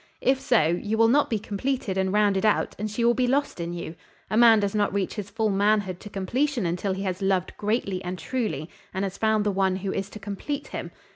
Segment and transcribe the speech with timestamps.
[0.21, 3.59] If so, you will not be completed and rounded out, and she will be lost
[3.59, 3.93] in you.
[4.31, 8.03] A man does not reach his full manhood to completion until he has loved greatly
[8.03, 10.89] and truly, and has found the one who is to complete him.